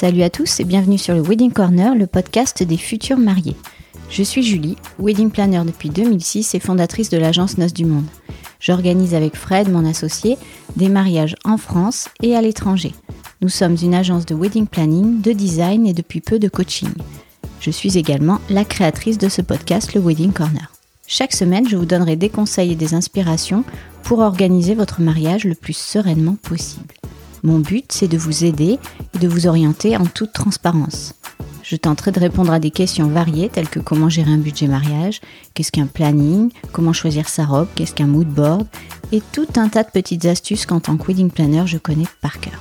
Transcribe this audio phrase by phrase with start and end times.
[0.00, 3.56] Salut à tous et bienvenue sur le Wedding Corner, le podcast des futurs mariés.
[4.08, 8.06] Je suis Julie, wedding planner depuis 2006 et fondatrice de l'agence Noces du Monde.
[8.60, 10.38] J'organise avec Fred, mon associé,
[10.76, 12.94] des mariages en France et à l'étranger.
[13.40, 16.90] Nous sommes une agence de wedding planning, de design et depuis peu de coaching.
[17.58, 20.72] Je suis également la créatrice de ce podcast, le Wedding Corner.
[21.08, 23.64] Chaque semaine, je vous donnerai des conseils et des inspirations
[24.04, 26.94] pour organiser votre mariage le plus sereinement possible.
[27.42, 28.78] Mon but, c'est de vous aider
[29.14, 31.14] et de vous orienter en toute transparence.
[31.62, 35.20] Je tenterai de répondre à des questions variées telles que comment gérer un budget mariage,
[35.52, 38.66] qu'est-ce qu'un planning, comment choisir sa robe, qu'est-ce qu'un mood board,
[39.12, 42.40] et tout un tas de petites astuces qu'en tant que wedding planner je connais par
[42.40, 42.58] cœur.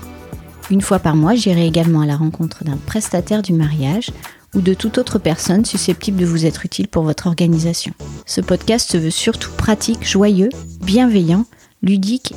[0.70, 4.12] Une fois par mois, j'irai également à la rencontre d'un prestataire du mariage
[4.54, 7.94] ou de toute autre personne susceptible de vous être utile pour votre organisation.
[8.26, 10.50] Ce podcast se veut surtout pratique, joyeux,
[10.82, 11.46] bienveillant,
[11.82, 12.34] ludique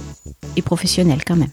[0.57, 1.51] et professionnel quand même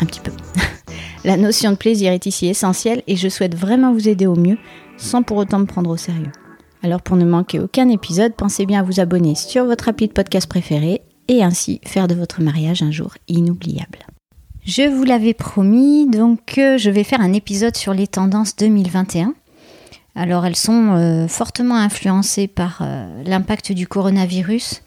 [0.00, 0.32] un petit peu.
[1.24, 4.58] La notion de plaisir est ici essentielle et je souhaite vraiment vous aider au mieux
[4.96, 6.32] sans pour autant me prendre au sérieux.
[6.82, 10.12] Alors pour ne manquer aucun épisode, pensez bien à vous abonner sur votre appli de
[10.12, 14.00] podcast préféré et ainsi faire de votre mariage un jour inoubliable.
[14.64, 19.34] Je vous l'avais promis, donc euh, je vais faire un épisode sur les tendances 2021.
[20.14, 24.82] Alors elles sont euh, fortement influencées par euh, l'impact du coronavirus,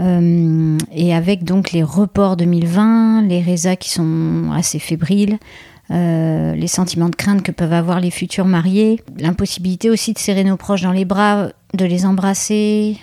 [0.00, 5.38] euh, et avec donc les reports 2020, les résas qui sont assez fébriles,
[5.90, 10.44] euh, les sentiments de crainte que peuvent avoir les futurs mariés, l'impossibilité aussi de serrer
[10.44, 12.96] nos proches dans les bras, de les embrasser.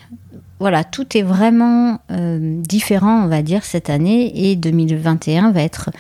[0.60, 5.92] Voilà, tout est vraiment euh, différent, on va dire, cette année et 2021 va être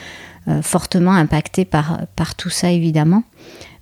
[0.61, 3.23] fortement impacté par, par tout ça, évidemment.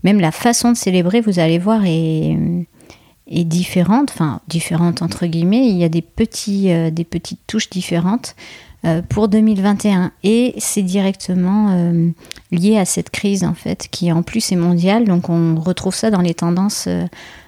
[0.05, 2.37] Même la façon de célébrer, vous allez voir, est,
[3.33, 7.69] est différente, enfin différente entre guillemets, il y a des, petits, euh, des petites touches
[7.69, 8.35] différentes
[8.85, 12.09] euh, pour 2021 et c'est directement euh,
[12.51, 16.11] lié à cette crise en fait qui en plus est mondiale, donc on retrouve ça
[16.11, 16.87] dans les tendances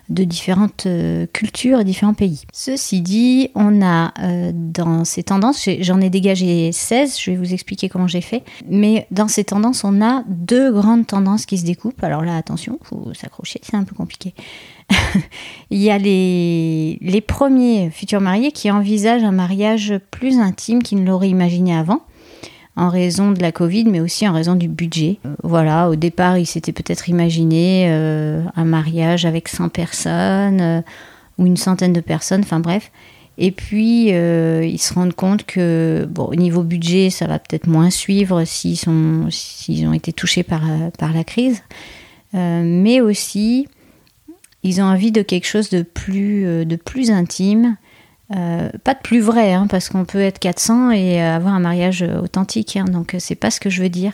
[0.09, 2.43] de différentes euh, cultures et différents pays.
[2.53, 7.53] Ceci dit, on a euh, dans ces tendances, j'en ai dégagé 16, je vais vous
[7.53, 11.65] expliquer comment j'ai fait, mais dans ces tendances, on a deux grandes tendances qui se
[11.65, 12.03] découpent.
[12.03, 14.33] Alors là, attention, faut s'accrocher, c'est un peu compliqué.
[15.71, 21.07] Il y a les premiers futurs mariés qui envisagent un mariage plus intime qu'ils ne
[21.07, 22.01] l'auraient imaginé avant
[22.77, 25.17] en raison de la Covid, mais aussi en raison du budget.
[25.25, 30.81] Euh, voilà, au départ, il s'était peut-être imaginé euh, un mariage avec 100 personnes euh,
[31.37, 32.91] ou une centaine de personnes, enfin bref.
[33.37, 37.89] Et puis, ils se rendent compte que, bon, au niveau budget, ça va peut-être moins
[37.89, 40.61] suivre s'ils, sont, s'ils ont été touchés par,
[40.97, 41.61] par la crise.
[42.31, 43.67] mais aussi,
[44.63, 47.75] ils ont envie de quelque chose de plus, de plus intime
[48.33, 52.01] euh, pas de plus vrai, hein, parce qu'on peut être 400 et avoir un mariage
[52.01, 54.13] authentique, hein, donc euh, c'est pas ce que je veux dire,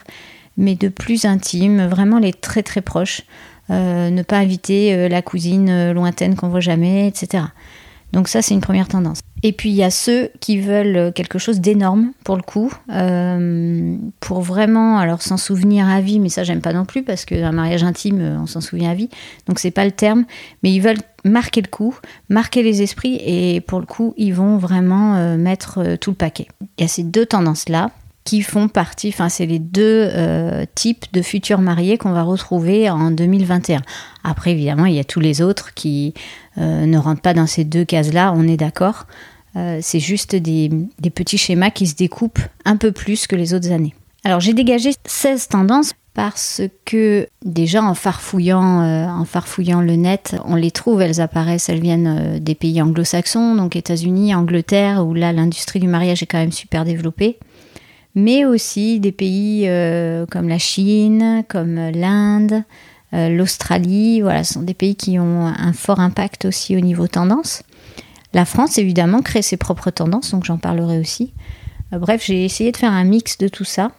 [0.58, 3.22] mais de plus intime, vraiment les très très proches,
[3.70, 7.46] euh, ne pas inviter la cousine lointaine qu'on voit jamais, etc.
[8.14, 9.22] Donc ça, c'est une première tendance.
[9.44, 13.98] Et puis il y a ceux qui veulent quelque chose d'énorme pour le coup, euh,
[14.20, 17.52] pour vraiment, alors s'en souvenir à vie, mais ça j'aime pas non plus parce qu'un
[17.52, 19.10] mariage intime, on s'en souvient à vie,
[19.48, 20.26] donc c'est pas le terme,
[20.62, 21.98] mais ils veulent marquer le coup,
[22.30, 26.18] marquer les esprits et pour le coup ils vont vraiment euh, mettre euh, tout le
[26.18, 26.48] paquet.
[26.78, 27.90] Il y a ces deux tendances là
[28.24, 32.90] qui font partie, enfin c'est les deux euh, types de futurs mariés qu'on va retrouver
[32.90, 33.82] en 2021.
[34.24, 36.14] Après évidemment il y a tous les autres qui
[36.58, 39.08] euh, ne rentrent pas dans ces deux cases-là, on est d'accord.
[39.56, 40.70] Euh, c'est juste des,
[41.14, 43.96] petits schémas qui se découpent un peu plus que les autres années.
[44.24, 50.56] Alors j'ai dégagé 16 tendances parce que déjà en farfouillant, en farfouillant le net, on
[50.56, 55.80] les trouve, elles apparaissent, elles viennent des pays anglo-saxons, donc États-Unis, Angleterre, où là l'industrie
[55.80, 57.40] du mariage est quand même super développée
[58.16, 62.64] mais aussi des pays euh, comme la Chine, comme l'Inde,
[63.14, 64.22] euh, l'Australie.
[64.22, 67.64] Voilà, ce sont des pays qui ont un fort impact aussi au niveau tendance.
[68.34, 71.34] La France, évidemment, crée ses propres tendances, donc j'en parlerai aussi.
[71.94, 73.92] Euh, bref, j'ai essayé de faire un mix de tout ça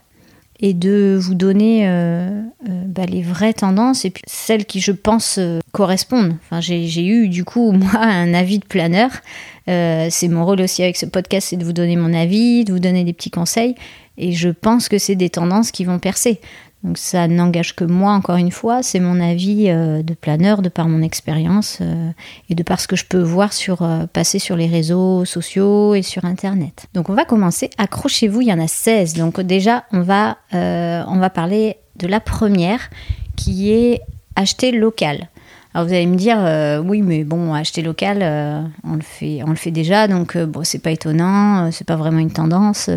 [0.64, 1.88] et de vous donner
[2.86, 5.40] bah, les vraies tendances et puis celles qui, je pense,
[5.72, 6.36] correspondent.
[6.44, 9.10] Enfin, j'ai eu, du coup, moi, un avis de planeur.
[9.66, 12.78] c'est mon rôle aussi avec ce podcast, c'est de vous donner mon avis, de vous
[12.78, 13.74] donner des petits conseils.
[14.18, 16.40] Et je pense que c'est des tendances qui vont percer.
[16.82, 20.68] Donc ça n'engage que moi, encore une fois, c'est mon avis euh, de planeur, de
[20.68, 22.10] par mon expérience euh,
[22.50, 25.94] et de par ce que je peux voir sur, euh, passer sur les réseaux sociaux
[25.94, 26.86] et sur Internet.
[26.92, 29.14] Donc on va commencer, accrochez-vous, il y en a 16.
[29.14, 32.90] Donc déjà, on va, on va parler de la première
[33.36, 34.00] qui est
[34.34, 35.28] acheter local.
[35.74, 36.38] Alors vous allez me dire,
[36.84, 38.22] oui, mais bon, acheter local,
[38.84, 42.18] on, le fait, on le fait déjà, donc bon, c'est pas étonnant, c'est pas vraiment
[42.18, 42.90] une tendance.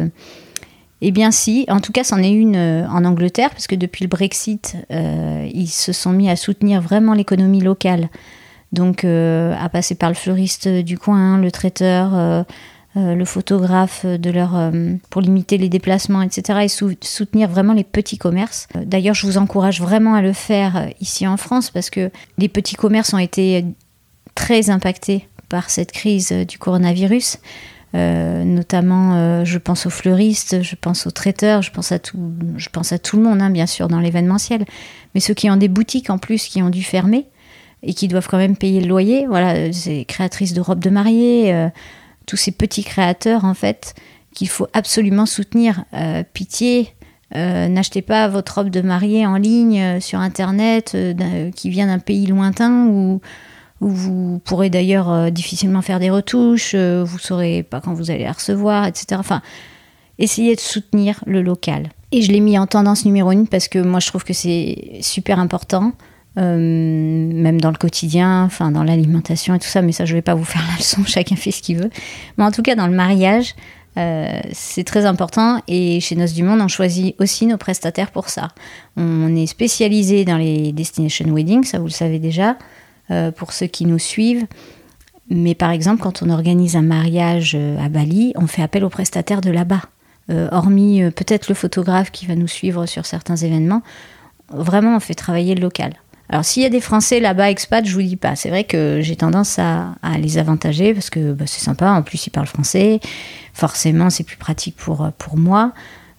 [1.08, 4.10] Eh bien si, en tout cas c'en est une en Angleterre, parce que depuis le
[4.10, 8.10] Brexit, ils se sont mis à soutenir vraiment l'économie locale.
[8.72, 12.46] Donc à passer par le fleuriste du coin, le traiteur,
[12.98, 16.60] euh, le photographe de leur euh, pour limiter les déplacements, etc.
[16.64, 18.70] et soutenir vraiment les petits commerces.
[18.78, 22.48] Euh, d'ailleurs, je vous encourage vraiment à le faire ici en France parce que les
[22.48, 23.66] petits commerces ont été
[24.34, 27.40] très impactés par cette crise du coronavirus.
[27.96, 32.18] Notamment, je pense aux fleuristes, je pense aux traiteurs, je pense à tout,
[32.58, 34.66] je pense à tout le monde, hein, bien sûr, dans l'événementiel.
[35.14, 37.26] Mais ceux qui ont des boutiques en plus qui ont dû fermer
[37.84, 41.70] et qui doivent quand même payer le loyer, voilà, ces créatrices de robes de mariée,
[42.26, 43.96] tous ces petits créateurs en fait
[44.36, 45.86] qu'il faut absolument soutenir.
[45.94, 46.90] Euh, pitié,
[47.36, 50.96] euh, n'achetez pas votre robe de mariée en ligne euh, sur internet
[51.56, 53.22] qui vient d'un pays lointain où
[53.90, 58.86] vous pourrez d'ailleurs difficilement faire des retouches, vous saurez pas quand vous allez la recevoir,
[58.86, 59.18] etc.
[59.20, 59.42] Enfin,
[60.20, 61.90] essayez de soutenir le local.
[62.12, 65.00] Et je l'ai mis en tendance numéro une parce que moi je trouve que c'est
[65.02, 65.94] super important.
[66.38, 70.22] Euh, même dans le quotidien, enfin dans l'alimentation et tout ça, mais ça je vais
[70.22, 71.90] pas vous faire la leçon, chacun fait ce qu'il veut.
[72.38, 73.56] Mais en tout cas dans le mariage,
[73.98, 78.28] euh, c'est très important et chez Noces du Monde, on choisit aussi nos prestataires pour
[78.28, 78.50] ça.
[78.98, 82.58] On est spécialisé dans les destination weddings, ça vous le savez déjà,
[83.12, 84.46] euh, pour ceux qui nous suivent.
[85.30, 89.42] Mais par exemple, quand on organise un mariage à Bali, on fait appel aux prestataires
[89.42, 89.82] de là-bas.
[90.52, 93.82] hormis peut-être le photographe qui va nous suivre sur certains événements,
[94.50, 95.94] vraiment on fait travailler le local.
[96.30, 98.36] Alors s'il y a des Français là-bas expat, je vous dis pas.
[98.36, 101.90] C'est vrai que j'ai tendance à, les avantager parce que bah, c'est sympa.
[101.90, 103.00] En plus, ils parlent français.
[103.54, 105.74] Forcément, c'est plus pratique pour, pour moi.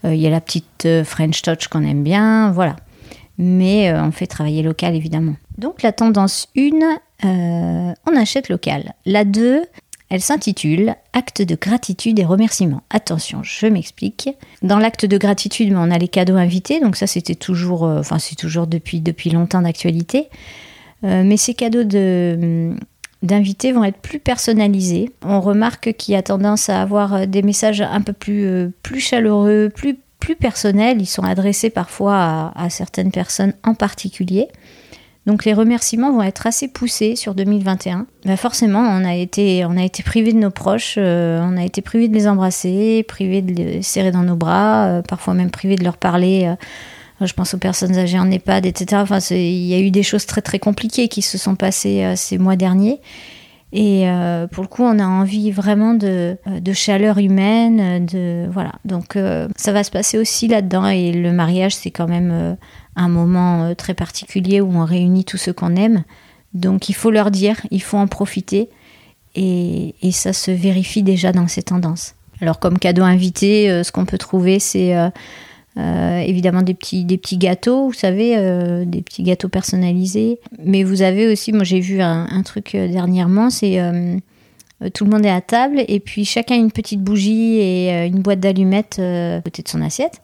[0.07, 2.77] Euh, il y a la petite euh, French touch qu'on aime bien, voilà.
[3.39, 5.37] Mais euh, on fait travailler local évidemment.
[5.59, 8.95] Donc la tendance 1, on achète local.
[9.05, 9.65] La 2,
[10.09, 12.83] elle s'intitule Acte de gratitude et remerciement.
[12.91, 14.29] Attention, je m'explique.
[14.63, 18.37] Dans l'acte de gratitude, on a les cadeaux invités, donc ça c'était toujours, euh, c'est
[18.37, 20.29] toujours depuis, longtemps d'actualité.
[21.05, 22.75] Euh, mais ces cadeaux de,
[23.23, 25.11] d'invités vont être plus personnalisés.
[25.23, 29.71] On remarque qu'il y a tendance à avoir euh, des messages un peu plus, chaleureux,
[29.75, 29.97] plus,
[30.39, 31.01] personnels.
[31.01, 34.49] Ils sont adressés parfois à certaines personnes en particulier.
[35.27, 38.07] Donc les remerciements vont être assez poussés sur 2021.
[38.25, 39.75] Bah forcément, on a été, on
[40.05, 43.83] privé de nos proches, euh, on a été privé de les embrasser, privé de les
[43.83, 46.45] serrer dans nos bras, euh, parfois même privé de leur parler.
[46.47, 49.03] Euh, je pense aux personnes âgées en EHPAD, etc.
[49.31, 52.57] Il y a eu des choses très très compliquées qui se sont passées ces mois
[52.57, 53.01] derniers.
[53.73, 54.07] Et
[54.53, 56.37] pour le coup, on a envie vraiment de
[56.75, 58.73] chaleur humaine, de voilà.
[58.85, 59.17] Donc
[59.57, 60.89] ça va se passer aussi là-dedans.
[60.89, 62.59] Et le mariage, c'est quand même
[62.97, 66.03] un moment euh, très particulier où on réunit tous ceux qu'on aime.
[66.55, 68.69] Donc il faut leur dire, il faut en profiter.
[69.39, 72.15] Et, ça se vérifie déjà dans ces tendances.
[72.41, 77.19] Alors comme cadeau invité, euh, ce qu'on peut trouver, c'est euh, évidemment des petits, des
[77.19, 78.35] petits gâteaux, vous savez,
[78.87, 80.41] des petits gâteaux personnalisés.
[80.65, 83.79] Mais vous avez aussi, moi j'ai vu un, truc dernièrement, c'est
[84.95, 88.41] tout le monde est à table et puis chacun une petite bougie et une boîte
[88.41, 90.23] d'allumettes à côté de son assiette.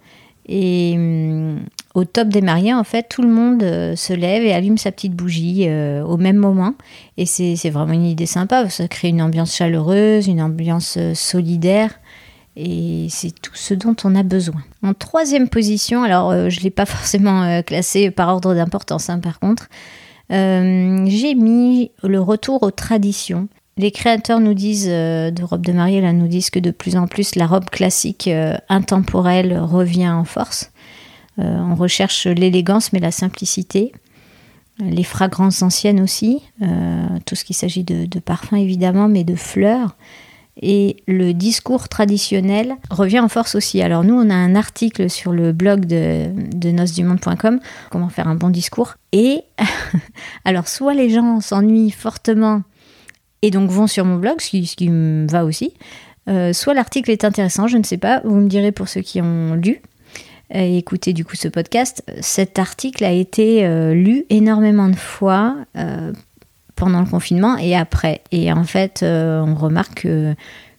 [0.48, 1.60] Et hum,
[1.94, 4.92] au top des mariés, en fait, tout le monde euh, se lève et allume sa
[4.92, 6.74] petite bougie euh, au même moment.
[7.18, 8.68] Et c'est vraiment une idée sympa.
[8.70, 11.90] Ça crée une ambiance chaleureuse, une ambiance euh, solidaire.
[12.56, 14.62] Et c'est tout ce dont on a besoin.
[14.82, 19.40] En troisième position, alors je ne l'ai pas forcément classé par ordre d'importance, hein, par
[19.40, 19.68] contre,
[20.28, 23.48] j'ai mis le retour aux traditions.
[23.78, 27.06] Les créateurs nous disent, de robes de mariée, là, nous disent que de plus en
[27.06, 28.28] plus la robe classique
[28.68, 30.71] intemporelle revient en force.
[31.38, 33.92] Euh, on recherche l'élégance mais la simplicité.
[34.78, 39.96] Les fragrances anciennes aussi, euh, tout ce qui s'agit de, parfums évidemment, mais de fleurs.
[40.60, 43.80] Et le discours traditionnel revient en force aussi.
[43.80, 47.60] Alors nous, on a un article sur le blog de, de
[47.90, 48.94] comment faire un bon discours.
[49.12, 49.42] Et
[50.44, 52.62] alors soit les gens s'ennuient fortement
[53.42, 55.74] et donc vont sur mon blog, ce qui, me va aussi,
[56.28, 59.20] euh, soit l'article est intéressant, je ne sais pas, vous me direz pour ceux qui
[59.20, 59.82] ont lu
[60.52, 65.56] et écouter du coup ce podcast, cet article a été euh, lu énormément de fois
[65.76, 66.12] euh,
[66.76, 68.20] pendant le confinement et après.
[68.32, 70.34] Et en fait, euh, on remarque que,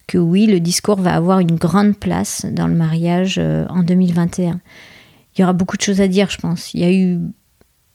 [0.06, 4.60] que, oui, le discours va avoir une grande place dans le mariage en 2021.
[5.36, 6.72] Il y aura beaucoup de choses à dire, je pense.
[6.74, 7.18] Il y a eu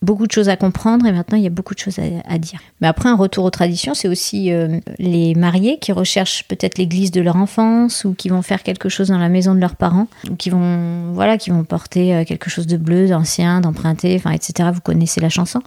[0.01, 2.59] beaucoup de choses à comprendre et maintenant il y a beaucoup de choses à, dire.
[2.79, 7.11] Mais après, un retour aux traditions, c'est aussi euh, les mariés qui recherchent peut-être l'église
[7.11, 10.07] de leur enfance ou qui vont faire quelque chose dans la maison de leurs parents
[10.29, 14.31] ou qui vont, voilà, qui vont porter euh, quelque chose de bleu, d'ancien, d'emprunté, enfin,
[14.31, 14.69] etc.
[14.73, 15.61] Vous connaissez la chanson.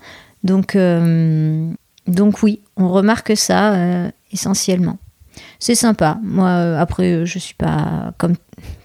[0.44, 1.70] Donc, euh,
[2.06, 4.98] donc oui, on remarque ça essentiellement.
[5.58, 6.18] c'est sympa.
[6.22, 8.34] Moi, après, je suis pas, comme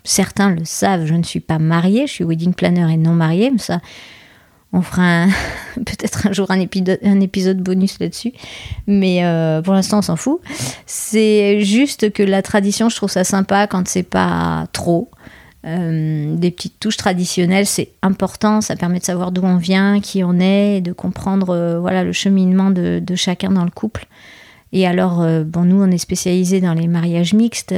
[0.04, 2.06] certains le savent, je ne suis pas mariée.
[2.06, 3.50] Je suis wedding planner et non mariée.
[3.50, 3.80] Mais ça,
[4.74, 5.26] on fera
[5.76, 8.34] peut-être un jour un épisode, bonus là-dessus.
[8.86, 10.40] Mais euh, pour l'instant, on s'en fout.
[10.86, 15.10] C'est juste que la tradition, je trouve ça sympa quand c'est pas trop.
[15.66, 18.62] Euh, des petites touches traditionnelles, c'est important.
[18.62, 22.04] Ça permet de savoir d'où on vient, qui on est, et de comprendre euh, voilà
[22.04, 24.06] le cheminement de, chacun dans le couple.
[24.74, 27.74] Et alors, bon, nous, on est spécialisé dans les mariages mixtes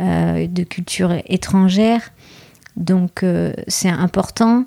[0.00, 2.10] de culture étrangère.
[2.76, 3.24] Donc,
[3.68, 4.64] c'est important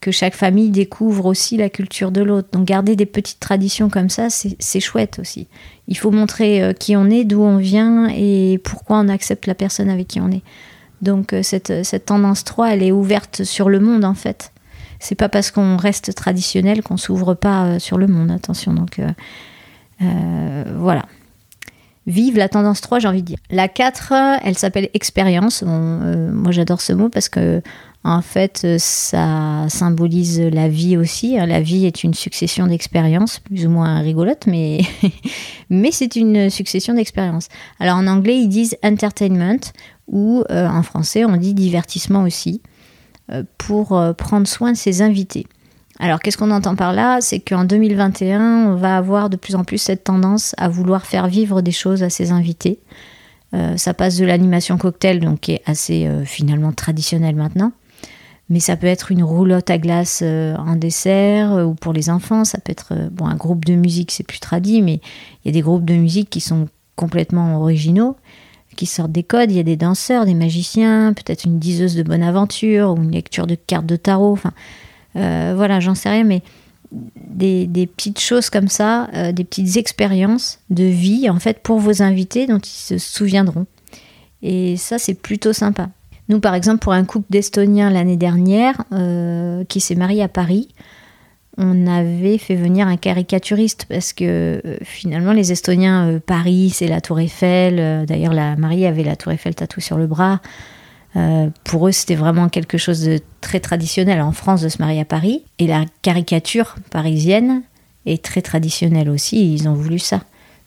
[0.00, 2.48] que chaque famille découvre aussi la culture de l'autre.
[2.52, 5.48] Donc garder des petites traditions comme ça, c'est chouette aussi.
[5.88, 9.54] Il faut montrer euh, qui on est, d'où on vient et pourquoi on accepte la
[9.54, 10.42] personne avec qui on est.
[11.02, 14.52] Donc euh, cette, cette tendance 3, elle est ouverte sur le monde en fait.
[14.98, 18.72] C'est pas parce qu'on reste traditionnel qu'on s'ouvre pas euh, sur le monde, attention.
[18.72, 19.00] Donc
[19.98, 21.04] voilà.
[22.06, 23.38] Vive la tendance 3, j'ai envie de dire.
[23.50, 24.12] La 4,
[24.44, 25.62] elle s'appelle expérience.
[25.62, 27.62] moi j'adore ce mot parce que
[28.06, 31.36] en fait, euh, ça symbolise la vie aussi.
[31.36, 31.46] Hein.
[31.46, 34.82] La vie est une succession d'expériences, plus ou moins rigolotes, mais,
[35.70, 37.48] mais c'est une succession d'expériences.
[37.80, 39.58] Alors en anglais, ils disent entertainment,
[40.06, 42.62] ou euh, en français, on dit divertissement aussi,
[43.32, 45.48] euh, pour prendre soin de ses invités.
[45.98, 47.18] Alors qu'est-ce qu'on entend par là?
[47.20, 51.26] C'est qu'en 2021, on va avoir de plus en plus cette tendance à vouloir faire
[51.26, 52.78] vivre des choses à ses invités.
[53.76, 57.72] ça passe de l'animation cocktail, donc qui est assez finalement traditionnelle maintenant,
[58.48, 62.10] mais ça peut être une roulotte à glace euh, en dessert euh, ou pour les
[62.10, 62.44] enfants.
[62.44, 65.00] Ça peut être euh, bon un groupe de musique, c'est plus tradit, mais
[65.44, 68.16] il y a des groupes de musique qui sont complètement originaux,
[68.76, 69.50] qui sortent des codes.
[69.50, 73.10] Il y a des danseurs, des magiciens, peut-être une diseuse de bonne aventure ou une
[73.10, 74.32] lecture de cartes de tarot.
[74.32, 74.52] Enfin,
[75.14, 76.42] voilà, j'en sais rien, mais
[76.92, 82.02] des, des, petites choses comme ça, des petites expériences de vie en fait pour vos
[82.02, 83.66] invités dont ils se souviendront.
[84.42, 85.88] Et ça, c'est plutôt sympa.
[86.28, 90.68] Nous, par exemple, pour un couple d'Estoniens l'année dernière euh, qui s'est marié à Paris,
[91.56, 96.88] on avait fait venir un caricaturiste parce que euh, finalement, les Estoniens, euh, Paris, c'est
[96.88, 98.04] la Tour Eiffel.
[98.06, 100.40] D'ailleurs, la mariée avait la Tour Eiffel tatouée sur le bras.
[101.64, 105.04] pour eux, c'était vraiment quelque chose de très traditionnel en France de se marier à
[105.04, 105.44] Paris.
[105.58, 107.62] Et la caricature parisienne
[108.04, 109.54] est très traditionnelle aussi.
[109.54, 110.22] Ils ont voulu ça.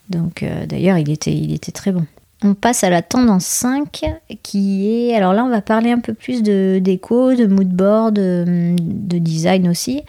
[0.08, 2.04] Donc, d'ailleurs, il était, il était très bon.
[2.42, 4.04] On passe à la tendance 5
[4.42, 5.14] qui est...
[5.14, 9.68] Alors là, on va parler un peu plus de déco, de mood board, de, design
[9.68, 10.02] aussi.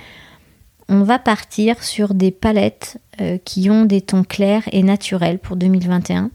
[0.88, 5.58] On va partir sur des palettes euh, qui ont des tons clairs et naturels pour
[5.58, 6.32] 2021.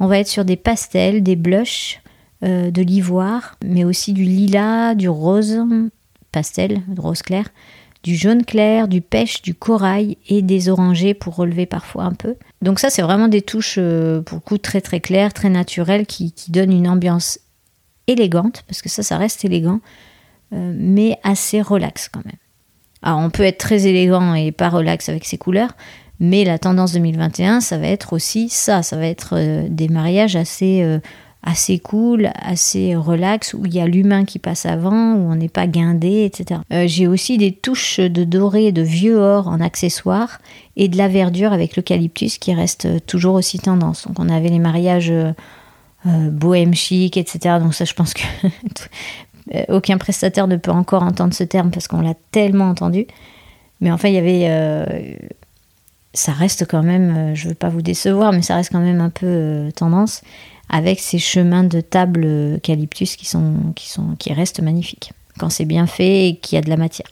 [0.00, 2.00] On va être sur des pastels, des blushs,
[2.42, 5.58] euh, de l'ivoire, mais aussi du lilas, du rose
[6.32, 7.48] pastel, rose clair,
[8.02, 12.34] du jaune clair, du pêche, du corail et des orangés pour relever parfois un peu.
[12.62, 16.06] Donc ça, c'est vraiment des touches euh, pour le coup très très claires, très naturelles,
[16.06, 17.38] qui, donnent une ambiance
[18.06, 19.80] élégante, parce que ça, ça reste élégant,
[20.52, 22.36] euh, mais assez relax quand même.
[23.02, 25.76] Alors on peut être très élégant et pas relax avec ses couleurs,
[26.18, 30.34] mais la tendance 2021, ça va être aussi ça, ça va être euh, des mariages
[30.34, 30.98] assez
[31.46, 35.48] assez cool, assez relax, où il y a l'humain qui passe avant, où on n'est
[35.48, 36.60] pas guindé, etc.
[36.72, 40.40] Euh, j'ai aussi des touches de doré, de vieux or en accessoires,
[40.76, 44.08] et de la verdure avec l'eucalyptus qui reste toujours aussi tendance.
[44.08, 45.32] Donc on avait les mariages euh,
[46.06, 47.56] euh, bohème chic, etc.
[47.60, 48.24] Donc ça, je pense que
[49.68, 53.06] aucun prestataire ne peut encore entendre ce terme parce qu'on l'a tellement entendu.
[53.80, 55.16] Mais enfin, il y avait
[56.12, 59.02] ça reste quand même, je ne veux pas vous décevoir, mais ça reste quand même
[59.02, 60.22] un peu tendance
[60.68, 65.64] avec ces chemins de table eucalyptus qui, sont, qui, sont, qui restent magnifiques quand c'est
[65.64, 67.08] bien fait et qu'il y a de la matière.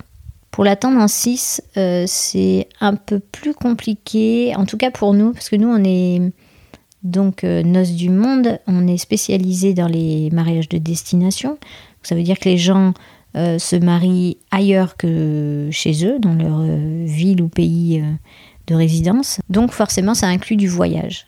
[0.50, 5.32] Pour la tendance 6, euh, c'est un peu plus compliqué, en tout cas pour nous,
[5.32, 6.32] parce que nous, on est
[7.02, 11.58] donc euh, Noces du Monde, on est spécialisé dans les mariages de destination.
[12.02, 12.94] Ça veut dire que les gens
[13.36, 16.62] euh, se marient ailleurs que chez eux, dans leur
[17.04, 18.02] ville ou pays
[18.68, 19.40] de résidence.
[19.50, 21.26] Donc forcément, ça inclut du voyage.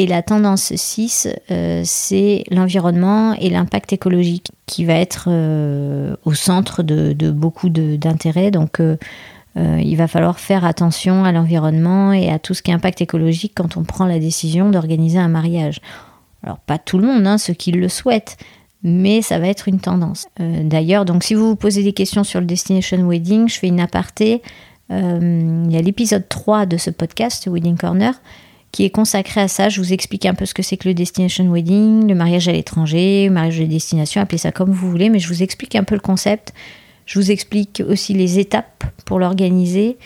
[0.00, 6.34] Et la tendance 6, euh, c'est l'environnement et l'impact écologique qui va être euh, au
[6.34, 8.52] centre de, beaucoup d'intérêts.
[8.52, 8.96] Donc, euh,
[9.56, 13.54] il va falloir faire attention à l'environnement et à tout ce qui est impact écologique
[13.56, 15.80] quand on prend la décision d'organiser un mariage.
[16.44, 18.36] Alors, pas tout le monde, hein, ceux qui le souhaitent,
[18.84, 20.28] mais ça va être une tendance.
[20.38, 23.80] D'ailleurs, donc si vous vous posez des questions sur le Destination Wedding, je fais une
[23.80, 24.42] aparté.
[24.90, 28.14] il y a l'épisode 3 de ce podcast, Wedding Corner,
[28.78, 29.68] qui est consacré à ça.
[29.68, 32.52] Je vous explique un peu ce que c'est que le destination wedding, le mariage à
[32.52, 35.82] l'étranger, le mariage de destination, appelez ça comme vous voulez, mais je vous explique un
[35.82, 36.54] peu le concept.
[37.04, 39.96] Je vous explique aussi les étapes pour l'organiser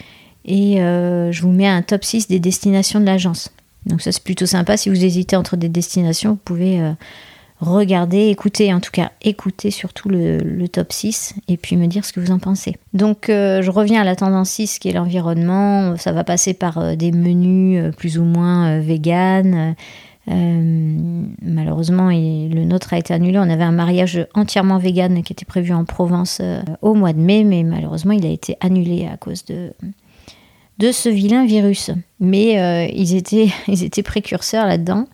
[0.46, 3.50] et euh, je vous mets un top 6 des destinations de l'agence.
[3.84, 4.78] Donc ça c'est plutôt sympa.
[4.78, 6.92] Si vous hésitez entre des destinations, vous pouvez euh,
[7.62, 12.12] regarder, écouter, en tout cas écouter surtout le, top 6 et puis me dire ce
[12.12, 12.76] que vous en pensez.
[12.92, 15.97] Donc euh, je reviens à la tendance 6 qui est l'environnement.
[15.97, 19.75] Ça va passer par euh, des menus plus ou moins vegan.
[20.26, 23.38] malheureusement, le nôtre a été annulé.
[23.38, 26.40] On avait un mariage entièrement vegan qui était prévu en Provence
[26.81, 29.73] au mois de mai, mais malheureusement, il a été annulé à cause de,
[30.92, 31.90] ce vilain virus.
[32.19, 35.07] Mais euh, ils, étaient, ils étaient précurseurs là-dedans.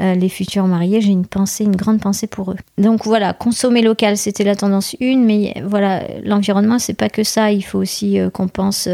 [0.00, 2.56] Euh, les futurs mariés, j'ai une pensée, une grande pensée pour eux.
[2.78, 7.52] Donc voilà, consommer local, c'était la tendance une, mais voilà, l'environnement, c'est pas que ça.
[7.52, 8.88] Il faut aussi euh, qu'on pense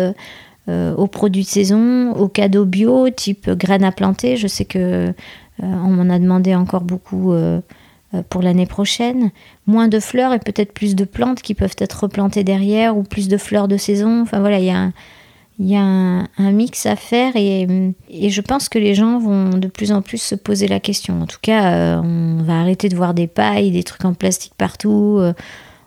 [0.98, 4.36] aux produits de saison, aux cadeaux bio, type graines à planter.
[4.36, 5.14] Je sais que
[5.62, 7.32] on m'en a demandé encore beaucoup
[8.28, 9.30] pour l'année prochaine.
[9.66, 13.28] Moins de fleurs et peut-être plus de plantes qui peuvent être replantées derrière ou plus
[13.28, 14.20] de fleurs de saison.
[14.20, 14.92] Enfin voilà, il y a un,
[15.60, 17.66] il y a un, mix à faire et,
[18.10, 21.20] je pense que les gens vont de plus en plus se poser la question.
[21.22, 24.52] En tout cas, euh, on va arrêter de voir des pailles, des trucs en plastique
[24.56, 25.16] partout.
[25.18, 25.32] Euh,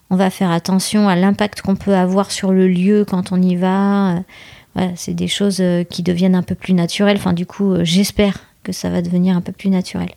[0.10, 3.56] on va faire attention à l'impact qu'on peut avoir sur le lieu quand on y
[3.56, 4.18] va.
[4.78, 7.18] Euh, c'est des choses qui deviennent un peu plus naturelles.
[7.18, 10.10] Enfin, du coup, j'espère que ça va devenir un peu plus naturel.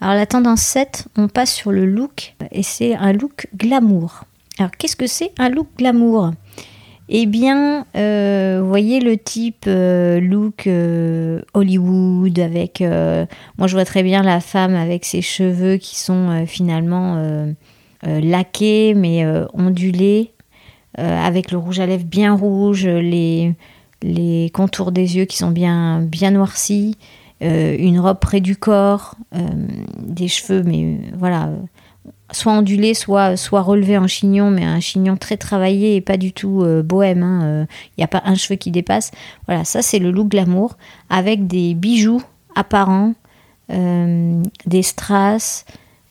[0.00, 4.24] Alors, la tendance 7, on passe sur le look et c'est un look glamour.
[4.58, 6.32] Alors, qu'est-ce que c'est un look glamour?
[7.10, 12.80] Eh bien, euh, voyez le type euh, look euh, Hollywood avec...
[12.80, 17.46] moi, je vois très bien la femme avec ses cheveux qui sont finalement
[18.02, 19.24] laqués mais
[19.54, 20.32] ondulés,
[20.96, 23.54] avec le rouge à lèvres bien rouge, les,
[24.02, 26.96] les contours des yeux qui sont bien, bien noircis,
[27.40, 29.14] une robe près du corps,
[29.98, 31.50] des cheveux, mais voilà
[32.30, 36.32] soit ondulé, soit, soit relevé en chignon, mais un chignon très travaillé et pas du
[36.32, 37.18] tout euh, bohème.
[37.18, 39.10] Il hein, n'y euh, a pas un cheveu qui dépasse.
[39.46, 40.76] Voilà, ça c'est le look glamour
[41.10, 42.22] avec des bijoux
[42.54, 43.14] apparents,
[43.70, 45.64] euh, des strass,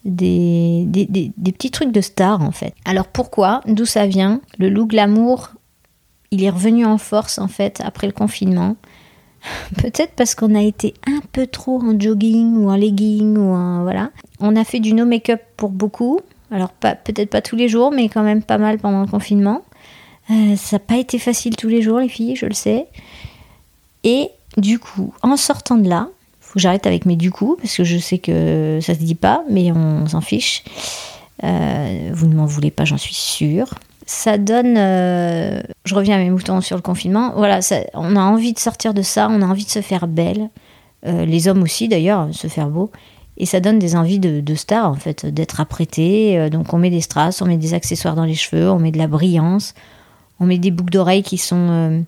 [0.06, 2.74] des, des, des, petits trucs de star en fait.
[2.86, 3.62] Alors pourquoi?
[3.68, 4.42] D'où ça vient?
[4.58, 5.52] Le look glamour,
[6.32, 8.78] il est revenu en force en fait après le confinement.
[9.78, 13.84] Peut-être parce qu'on a été un peu trop en jogging ou en legging ou en
[13.84, 14.12] voilà.
[14.40, 16.20] On a fait du no make-up pour beaucoup.
[16.52, 19.64] Alors peut-être pas tous les jours, mais quand même pas mal pendant le confinement.
[20.30, 22.88] Euh, ça n'a pas été facile tous les jours, les filles, je le sais.
[24.04, 27.76] Et du coup, en sortant de là, faut que j'arrête avec mes du coup parce
[27.76, 30.64] que je sais que ça se dit pas, mais on s'en fiche.
[31.44, 33.74] Euh, vous ne m'en voulez pas, j'en suis sûre
[34.08, 34.76] ça donne.
[34.78, 37.34] Euh, je reviens à mes moutons sur le confinement.
[37.36, 37.60] Voilà,
[37.94, 40.50] on a envie de sortir de ça, on a envie de se faire belle.
[41.06, 42.90] Euh, les hommes aussi, d'ailleurs, se faire beau.
[43.36, 46.40] Et ça donne des envies de, de star, en fait, d'être apprêté.
[46.40, 48.92] Euh, donc, on met des strass, on met des accessoires dans les cheveux, on met
[48.92, 49.76] de la brillance,
[50.40, 52.06] on met des boucles d'oreilles qui sont.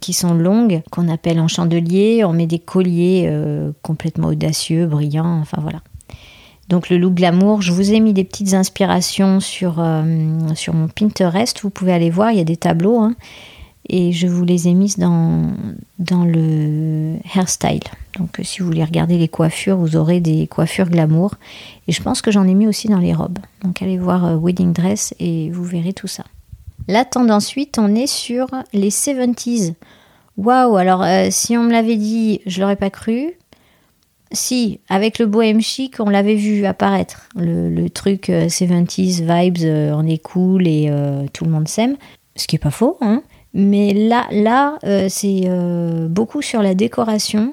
[0.00, 3.30] qui sont longues, qu'on appelle en chandelier, on met des colliers
[3.82, 5.80] complètement audacieux, brillants, enfin voilà.
[6.70, 11.60] Donc le look glamour, je vous ai mis des petites inspirations sur, euh, mon Pinterest,
[11.62, 13.16] vous pouvez aller voir, il y a des tableaux, hein.
[13.88, 15.50] et je vous les ai mises dans,
[15.98, 17.82] le hairstyle.
[18.16, 21.34] Donc euh, si vous voulez regarder les coiffures, vous aurez des coiffures glamour,
[21.88, 23.40] et je pense que j'en ai mis aussi dans les robes.
[23.64, 26.22] Donc allez voir euh, Wedding Dress et vous verrez tout ça.
[26.86, 29.74] Là, tendance 8, on est sur les 70s.
[30.36, 33.34] Waouh, alors si on me l'avait dit, je l'aurais pas cru.
[34.32, 37.28] Si, avec le bohème chic, on l'avait vu apparaître.
[37.34, 41.96] Le, truc 70s euh, vibes, euh, on est cool et euh, tout le monde s'aime.
[42.36, 43.22] Ce qui est pas faux, hein.
[43.52, 45.50] Mais là, là c'est
[46.08, 47.52] beaucoup sur la décoration.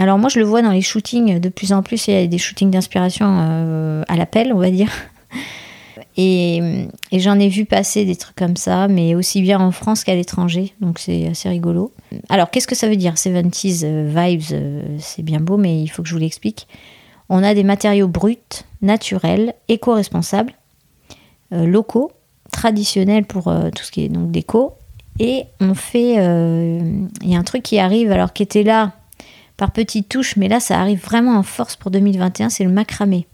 [0.00, 2.08] Alors moi, je le vois dans les shootings de plus en plus.
[2.08, 3.24] Il y a des shootings d'inspiration
[4.08, 4.90] à l'appel, on va dire.
[6.16, 10.14] Et, j'en ai vu passer des trucs comme ça, mais aussi bien en France qu'à
[10.14, 11.92] l'étranger, donc c'est assez rigolo.
[12.28, 15.88] Alors qu'est-ce que ça veut dire 70s euh, vibes euh, C'est bien beau, mais il
[15.88, 16.68] faut que je vous l'explique.
[17.28, 18.38] On a des matériaux bruts,
[18.80, 20.52] naturels, éco-responsables,
[21.52, 22.12] euh, locaux,
[22.52, 24.74] traditionnels pour tout ce qui est donc déco.
[25.18, 26.12] Et on fait.
[26.12, 28.92] Il y a un truc qui arrive, alors qui était là
[29.56, 33.26] par petites touches, mais là ça arrive vraiment en force pour 2021, c'est le macramé.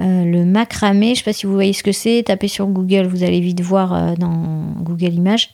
[0.00, 2.66] Euh, le macramé, je ne sais pas si vous voyez ce que c'est, tapez sur
[2.66, 5.50] Google, vous allez vite voir euh, dans Google Images.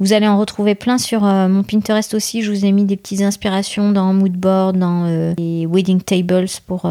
[0.00, 2.42] Vous allez en retrouver plein sur euh, mon Pinterest aussi.
[2.42, 6.90] Je vous ai mis des petites inspirations dans Moodboard, dans les wedding tables pour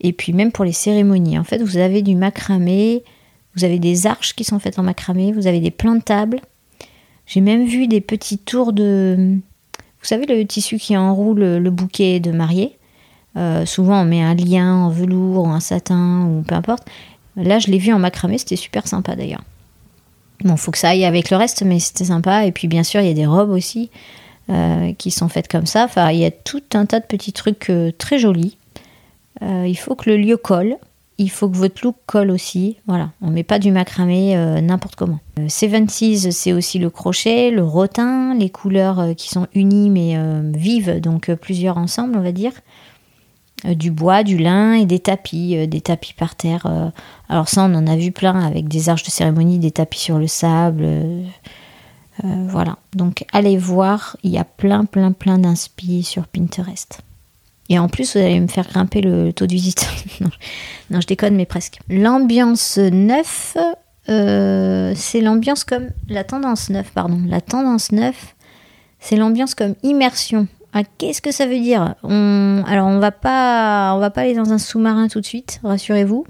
[0.00, 1.38] et puis même pour les cérémonies.
[1.38, 3.02] En fait, vous avez du macramé,
[3.56, 6.40] vous avez des arches qui sont faites en macramé, vous avez des plans de table.
[7.26, 9.36] J'ai même vu des petits tours de,
[9.76, 12.78] vous savez le tissu qui enroule le bouquet de mariée.
[13.36, 16.84] Euh, souvent, on met un lien en velours ou en satin ou peu importe.
[17.36, 19.42] Là, je l'ai vu en macramé, c'était super sympa d'ailleurs.
[20.44, 22.44] Bon, faut que ça aille avec le reste, mais c'était sympa.
[22.44, 23.90] Et puis, bien sûr, il y a des robes aussi.
[24.98, 25.84] qui sont faites comme ça.
[25.84, 28.58] Enfin, il y a tout un tas de petits trucs très jolis.
[29.40, 30.76] il faut que le lieu colle.
[31.16, 32.76] Il faut que votre look colle aussi.
[32.86, 35.20] Voilà, on met pas du macramé n'importe comment.
[35.48, 40.18] 70 c'est aussi le crochet, le rotin, les couleurs qui sont unies mais
[40.52, 42.52] vives, donc plusieurs ensemble, on va dire.
[43.64, 46.66] Euh, du bois, du lin et des tapis, euh, des tapis par terre.
[46.66, 46.90] Euh.
[47.28, 50.18] alors ça, on en a vu plein avec des arches de cérémonie, des tapis sur
[50.18, 50.86] le sable.
[52.22, 52.76] voilà.
[52.94, 57.00] Donc allez voir, il y a plein, plein, plein d'inspi sur Pinterest.
[57.68, 59.88] Et en plus, vous allez me faire grimper le taux de visite.
[60.90, 61.78] non, je déconne, mais presque.
[61.88, 63.56] L'ambiance neuf,
[64.06, 67.20] c'est l'ambiance comme la tendance neuf, pardon.
[67.26, 68.34] La tendance neuf,
[69.00, 70.48] c'est l'ambiance comme immersion.
[70.74, 71.94] Ah, qu'est-ce que ça veut dire?
[72.02, 76.24] Alors on va pas, on va pas aller dans un sous-marin tout de suite, rassurez-vous.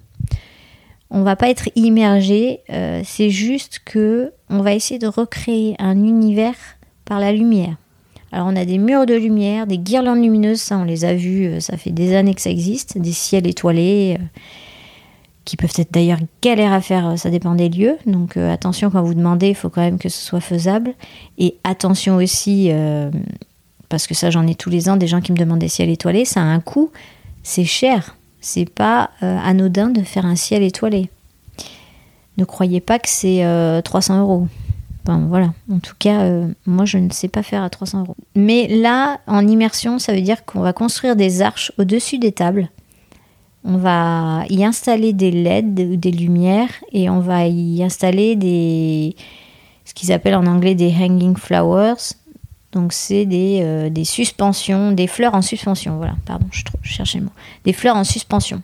[1.11, 2.61] On va pas être immergé.
[2.71, 6.57] Euh, c'est juste que on va essayer de recréer un univers
[7.05, 7.77] par la lumière.
[8.33, 11.47] Alors on a des murs de lumière, des guirlandes lumineuses, ça on les a vus,
[11.47, 14.25] euh, ça fait des années que ça existe, des ciels étoilés euh,
[15.45, 17.99] qui peuvent être d'ailleurs galères à faire, ça dépend des lieux.
[18.07, 20.95] Donc attention quand vous demandez, il faut quand même que ce soit faisable.
[21.37, 22.71] Et attention aussi
[23.93, 25.91] parce que ça j'en ai tous les ans des gens qui me demandent des ciels
[25.91, 26.91] étoilés, ça a un coût,
[27.43, 31.11] c'est cher, c'est pas euh, anodin de faire un ciel étoilé.
[32.39, 33.45] Ne croyez pas que c'est
[33.85, 34.49] 300 euh, euros.
[35.05, 38.17] Enfin, voilà, en tout cas, euh, moi je ne sais pas faire à 300 euros.
[38.35, 42.71] Mais là, en immersion, ça veut dire qu'on va construire des arches au-dessus des tables.
[43.63, 49.15] On va y installer des LED ou des lumières et on va y installer des
[49.85, 52.15] ce qu'ils appellent en anglais des hanging flowers,
[52.73, 55.99] donc c'est euh, des, suspensions, des fleurs en suspension.
[55.99, 57.31] Voilà, pardon, je, cherchais le mot.
[57.65, 58.63] Des fleurs en suspension.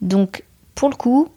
[0.00, 0.42] Donc
[0.74, 1.28] pour le coup,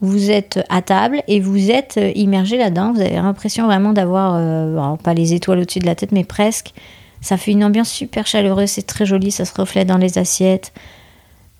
[0.00, 2.92] vous êtes à table et vous êtes euh, immergé là-dedans.
[2.94, 6.72] Vous avez l'impression vraiment d'avoir, euh, pas les étoiles au-dessus de la tête, mais presque.
[7.20, 10.72] Ça fait une ambiance super chaleureuse, c'est très joli, ça se reflète dans les assiettes.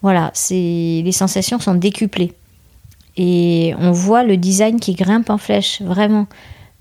[0.00, 2.32] Voilà, les sensations sont décuplées.
[3.16, 6.26] Et on voit le design qui grimpe en flèche, vraiment.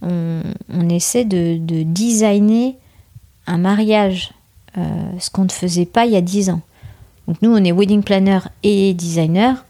[0.01, 0.41] On,
[0.89, 2.75] essaie de designer
[3.47, 4.31] un mariage,
[4.77, 4.81] euh,
[5.19, 6.62] ce qu'on ne faisait pas il y a 10 ans.
[7.27, 9.65] Donc nous, on est wedding planner et designer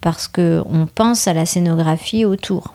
[0.00, 2.74] parce qu'on pense à la scénographie autour.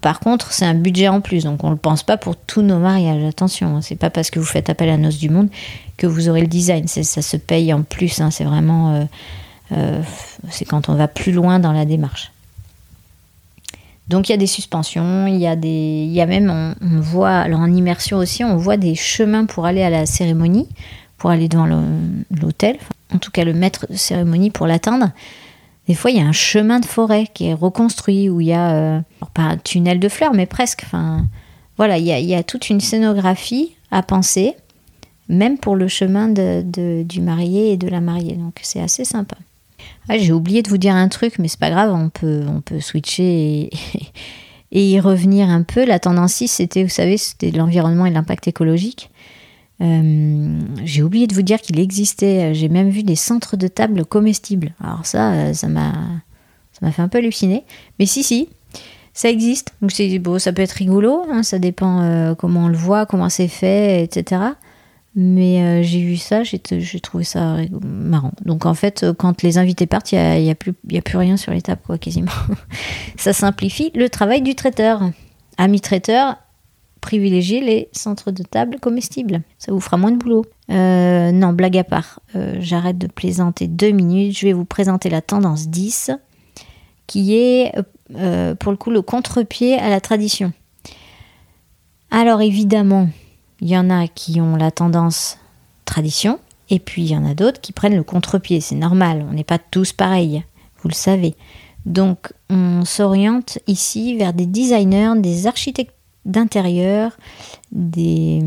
[0.00, 2.62] Par contre, c'est un budget en plus, donc on ne le pense pas pour tous
[2.62, 3.22] nos mariages.
[3.24, 5.48] Attention, hein, c'est pas parce que vous faites appel à Noce du Monde
[5.96, 6.88] que vous aurez le design.
[6.88, 8.20] Ça se paye en plus.
[8.20, 9.04] Hein, c'est vraiment, euh,
[9.72, 10.02] euh,
[10.48, 12.32] c'est quand on va plus loin dans la démarche.
[14.10, 17.00] Donc il y a des suspensions, il y a, des, il y a même, on,
[17.00, 20.68] voit, alors en immersion aussi, on voit des chemins pour aller à la cérémonie,
[21.16, 21.68] pour aller devant
[22.28, 22.76] l'hôtel,
[23.14, 25.10] en tout cas le maître de cérémonie pour l'atteindre.
[25.86, 28.52] Des fois, il y a un chemin de forêt qui est reconstruit, où il y
[28.52, 29.00] a, euh,
[29.32, 30.82] pas un tunnel de fleurs, mais presque.
[30.84, 31.24] Enfin,
[31.76, 34.54] voilà, il y, a, toute une scénographie à penser,
[35.28, 38.34] même pour le chemin de, du marié et de la mariée.
[38.34, 39.36] Donc c'est assez sympa.
[40.08, 42.60] Ah, j'ai oublié de vous dire un truc, mais c'est pas grave, on peut, on
[42.60, 43.70] peut switcher
[44.72, 45.84] et, y revenir un peu.
[45.84, 49.10] La tendance 6, c'était, vous savez, c'était l'environnement et l'impact écologique.
[49.82, 54.04] Euh, j'ai oublié de vous dire qu'il existait, j'ai même vu des centres de table
[54.04, 54.74] comestibles.
[54.82, 55.92] Alors ça, euh, ça m'a,
[56.72, 57.64] ça m'a fait un peu halluciner.
[57.98, 58.48] Mais si, si,
[59.14, 59.74] ça existe.
[59.80, 63.06] Donc c'est, bon, ça peut être rigolo, hein, ça dépend euh, comment on le voit,
[63.06, 64.42] comment c'est fait, etc.
[65.16, 66.60] Mais euh, j'ai vu ça, j'ai
[67.00, 68.32] trouvé ça marrant.
[68.44, 70.74] Donc en fait, euh, quand les invités partent, il n'y a, plus,
[71.14, 72.30] rien sur les tables, quoi, quasiment.
[73.16, 75.02] ça simplifie le travail du traiteur.
[75.58, 76.36] Ami traiteur,
[77.00, 79.42] privilégiez les centres de table comestibles.
[79.58, 80.44] Ça vous fera moins de boulot.
[80.70, 82.20] Euh, non, blague à part,
[82.60, 84.38] j'arrête de plaisanter deux minutes.
[84.38, 86.12] Je vais vous présenter la tendance 10,
[87.08, 87.72] qui est
[88.60, 90.52] pour le coup le contre-pied à la tradition.
[92.12, 93.08] Alors évidemment,
[93.60, 95.38] il y en a qui ont la tendance
[95.84, 98.60] tradition, et puis il y en a d'autres qui prennent le contre-pied.
[98.60, 100.44] C'est normal, on n'est pas tous pareils,
[100.82, 101.34] vous le savez.
[101.86, 105.94] Donc on s'oriente ici vers des designers, des architectes
[106.24, 107.12] d'intérieur,
[107.72, 108.40] des,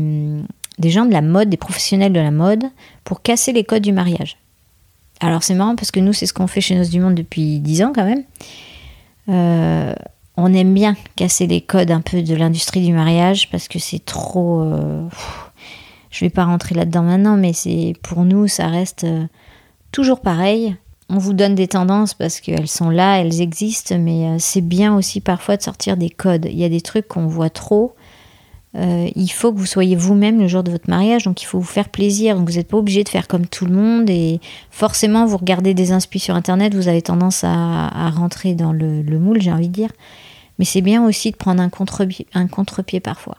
[0.78, 2.64] des gens de la mode, des professionnels de la mode,
[3.02, 4.38] pour casser les codes du mariage.
[5.20, 7.58] Alors c'est marrant parce que nous, c'est ce qu'on fait chez Nos du Monde depuis
[7.60, 8.24] 10 ans quand même.
[9.28, 9.94] Euh,
[10.36, 14.04] on aime bien casser les codes un peu de l'industrie du mariage parce que c'est
[14.04, 14.62] trop.
[14.62, 15.06] Euh,
[16.10, 19.26] je vais pas rentrer là-dedans maintenant, mais c'est pour nous, ça reste euh,
[19.92, 20.76] toujours pareil.
[21.08, 24.96] On vous donne des tendances parce qu'elles sont là, elles existent, mais euh, c'est bien
[24.96, 26.46] aussi parfois de sortir des codes.
[26.50, 27.94] Il y a des trucs qu'on voit trop.
[28.74, 31.64] il faut que vous soyez vous-même le jour de votre mariage, donc il faut vous
[31.64, 32.36] faire plaisir.
[32.36, 34.40] Donc vous n'êtes pas obligé de faire comme tout le monde et
[34.72, 39.40] forcément vous regardez des inspi sur internet, vous avez tendance à, rentrer dans le moule,
[39.40, 39.90] j'ai envie de dire
[40.58, 43.38] mais c'est bien aussi de prendre un contre-pied, un contre-pied parfois.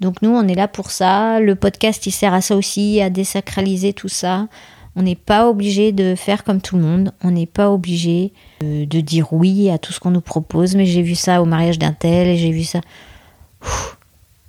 [0.00, 1.40] Donc nous, on est là pour ça.
[1.40, 4.48] Le podcast, il sert à ça aussi, à désacraliser tout ça.
[4.96, 7.12] On n'est pas obligé de faire comme tout le monde.
[7.22, 10.74] On n'est pas obligé de, de, dire oui à tout ce qu'on nous propose.
[10.74, 12.80] Mais j'ai vu ça au mariage d'un tel et j'ai vu ça.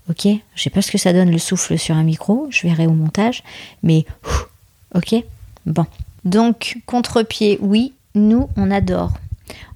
[0.09, 2.47] ok, je sais pas ce que ça donne le souffle sur un micro.
[2.49, 3.43] Je verrai au montage.
[3.83, 4.05] Mais
[4.95, 5.15] ok,
[5.65, 5.85] bon.
[6.23, 7.93] Donc contre-pied, oui.
[8.13, 9.13] Nous, on adore.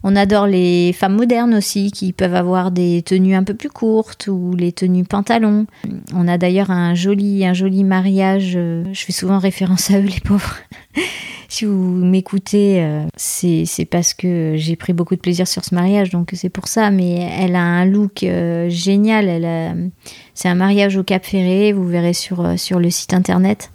[0.03, 4.27] On adore les femmes modernes aussi qui peuvent avoir des tenues un peu plus courtes
[4.27, 5.65] ou les tenues pantalons.
[6.13, 8.53] On a d'ailleurs un joli, un joli mariage.
[8.55, 10.57] Euh, je fais souvent référence à eux, les pauvres.
[11.49, 16.09] si vous m'écoutez, euh, c'est parce que j'ai pris beaucoup de plaisir sur ce mariage,
[16.09, 16.91] donc c'est pour ça.
[16.91, 19.91] Mais elle a un look euh, génial.
[20.33, 21.73] C'est un mariage au Cap Ferré.
[21.73, 23.71] Vous verrez sur, sur le site internet.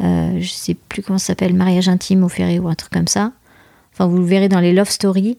[0.00, 3.08] Euh, je sais plus comment ça s'appelle, mariage intime au Ferré ou un truc comme
[3.08, 3.32] ça.
[3.94, 5.38] Enfin, vous le verrez dans les love stories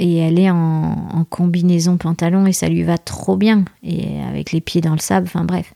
[0.00, 3.64] et elle est en, combinaison pantalon et ça lui va trop bien.
[3.82, 5.74] Et avec les pieds dans le sable enfin bref.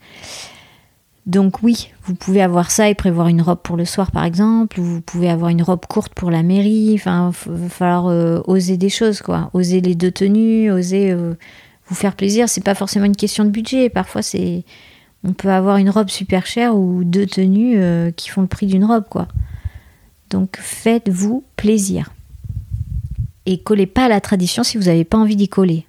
[1.27, 4.81] Donc oui vous pouvez avoir ça et prévoir une robe pour le soir par exemple.
[4.81, 6.93] Ou vous pouvez avoir une robe courte pour la mairie.
[6.95, 9.51] Enfin il va falloir euh, oser des choses quoi.
[9.53, 11.35] Oser les deux tenues oser euh,
[11.87, 12.49] vous faire plaisir.
[12.49, 13.91] C'est pas forcément une question de budget.
[13.91, 14.65] Parfois c'est
[15.23, 18.67] on peut avoir une robe super chère ou deux tenues euh, qui font le prix
[18.67, 19.29] d'une robe quoi
[20.31, 22.13] donc faites-vous plaisir
[23.47, 25.87] et collez pas à la tradition si vous n'avez pas envie d'y coller.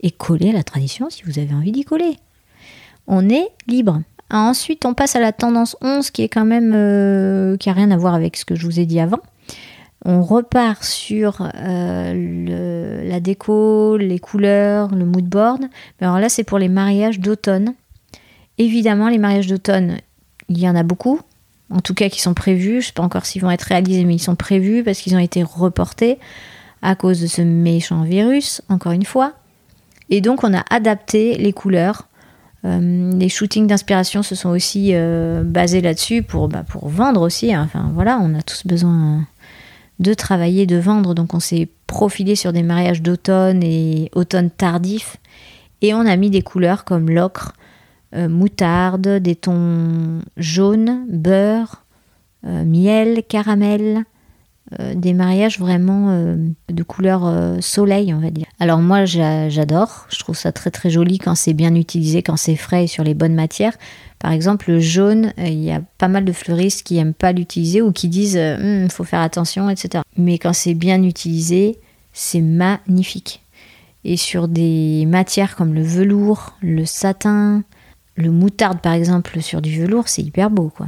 [0.00, 2.16] Et collez à la tradition si vous avez envie d'y coller.
[3.06, 4.00] On est libre.
[4.30, 7.90] Ensuite, on passe à la tendance 11 qui est quand même euh, qui a rien
[7.90, 9.20] à voir avec ce que je vous ai dit avant.
[10.06, 15.64] On repart sur euh, la déco, les couleurs, le mood board.
[16.00, 17.74] alors là, c'est pour les mariages d'automne.
[18.58, 19.98] Évidemment, les mariages d'automne,
[20.48, 21.20] il y en a beaucoup.
[21.70, 22.72] En tout cas, qui sont prévus.
[22.72, 25.14] Je ne sais pas encore s'ils vont être réalisés, mais ils sont prévus parce qu'ils
[25.16, 26.18] ont été reportés
[26.82, 29.32] à cause de ce méchant virus, encore une fois.
[30.10, 32.08] Et donc on a adapté les couleurs.
[32.64, 37.52] Euh, les shootings d'inspiration se sont aussi euh, basés là-dessus pour, bah, vendre aussi.
[37.54, 37.62] Hein.
[37.64, 39.26] Enfin voilà, on a tous besoin
[39.98, 41.14] de travailler, de vendre.
[41.14, 45.16] Donc on s'est profilé sur des mariages d'automne et automne tardif.
[45.82, 47.52] Et on a mis des couleurs comme l'ocre,
[48.14, 51.84] euh, moutarde, des tons jaunes, beurre,
[52.42, 54.04] miel, caramel,
[54.80, 56.36] euh, des mariages vraiment euh,
[56.70, 58.46] de couleur euh, soleil, on va dire.
[58.58, 60.06] Alors moi, j'adore.
[60.08, 63.04] Je trouve ça très très joli quand c'est bien utilisé, quand c'est frais et sur
[63.04, 63.74] les bonnes matières.
[64.18, 67.82] Par exemple, le jaune, il y a pas mal de fleuristes qui aiment pas l'utiliser
[67.82, 70.02] ou qui disent il hum, faut faire attention, etc.
[70.16, 71.78] Mais quand c'est bien utilisé,
[72.14, 73.42] c'est magnifique.
[74.04, 77.62] Et sur des matières comme le velours, le satin,
[78.16, 80.86] le moutarde par exemple sur du velours, c'est hyper beau quoi.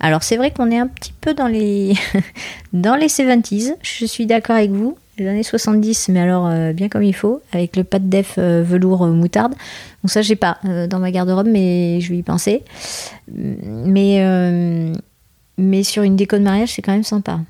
[0.00, 1.94] Alors c'est vrai qu'on est un petit peu dans les,
[2.72, 6.88] dans les 70s, je suis d'accord avec vous, les années 70, mais alors euh, bien
[6.88, 9.52] comme il faut, avec le pas de def euh, velours euh, moutarde.
[10.02, 12.62] Donc ça j'ai pas dans ma garde-robe, mais je vais y penser.
[13.28, 14.24] Mais,
[15.58, 17.40] mais sur une déco de mariage, c'est quand même sympa.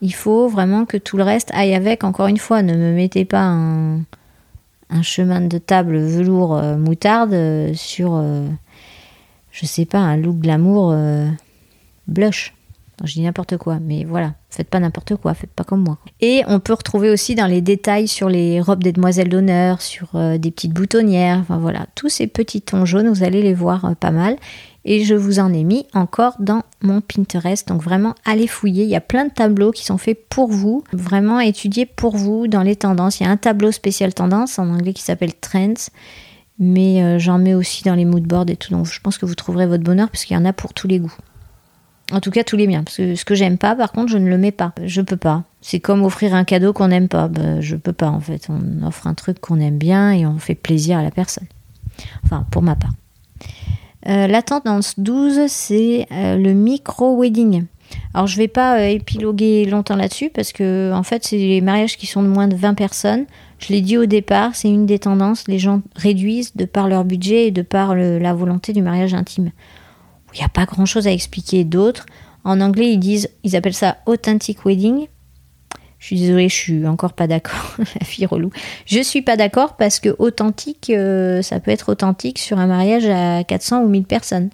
[0.00, 2.02] Il faut vraiment que tout le reste aille avec.
[2.02, 4.00] Encore une fois, ne me mettez pas un,
[4.92, 8.22] un chemin de table velours moutarde sur,
[9.50, 10.94] je sais pas, un look glamour
[12.06, 12.54] blush.
[13.04, 15.98] je dis n'importe quoi, mais voilà, faites pas n'importe quoi, faites pas comme moi.
[16.20, 20.10] Et on peut retrouver aussi dans les détails sur les robes des demoiselles d'honneur, sur
[20.14, 23.84] euh, des petites boutonnières, enfin voilà, tous ces petits tons jaunes, vous allez les voir
[23.84, 24.36] euh, pas mal.
[24.84, 27.68] Et je vous en ai mis encore dans mon Pinterest.
[27.68, 28.84] Donc vraiment, allez fouiller.
[28.84, 30.82] Il y a plein de tableaux qui sont faits pour vous.
[30.92, 33.20] Vraiment étudiés pour vous dans les tendances.
[33.20, 35.90] Il y a un tableau spécial tendance en anglais qui s'appelle Trends.
[36.58, 38.72] Mais euh, j'en mets aussi dans les moodboards et tout.
[38.72, 40.88] Donc je pense que vous trouverez votre bonheur parce qu'il y en a pour tous
[40.88, 41.14] les goûts.
[42.12, 42.82] En tout cas, tous les miens.
[42.82, 44.72] Parce que ce que j'aime pas, par contre, je ne le mets pas.
[44.84, 45.44] Je peux pas.
[45.60, 47.28] C'est comme offrir un cadeau qu'on n'aime pas.
[47.28, 48.48] Ben, je peux pas, en fait.
[48.50, 51.46] On offre un truc qu'on aime bien et on fait plaisir à la personne.
[52.24, 52.92] Enfin, pour ma part.
[54.08, 57.64] Euh, la tendance 12, c'est euh, le micro-wedding.
[58.14, 61.96] Alors, je vais pas euh, épiloguer longtemps là-dessus parce que, en fait, c'est les mariages
[61.96, 63.26] qui sont de moins de 20 personnes.
[63.58, 65.46] Je l'ai dit au départ, c'est une des tendances.
[65.46, 69.52] Les gens réduisent de par leur budget et de par la volonté du mariage intime.
[70.34, 72.06] Il n'y a pas grand chose à expliquer d'autre.
[72.44, 75.06] En anglais, ils disent, ils appellent ça authentic wedding.
[76.02, 78.50] Je suis désolée, je suis encore pas d'accord, la fille relou.
[78.86, 83.06] Je suis pas d'accord parce que authentique, euh, ça peut être authentique sur un mariage
[83.06, 84.50] à 400 ou 1000 personnes.